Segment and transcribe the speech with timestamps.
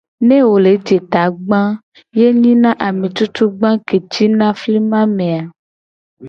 [0.27, 1.79] Ne wo le je tagba a,
[2.19, 5.41] ye nyina ame cucugbo ke cina flima me a.